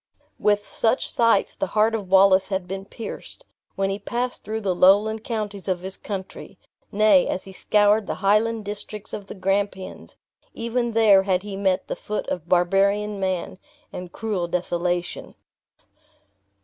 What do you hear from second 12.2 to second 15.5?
of barbarian man, and cruel desolation.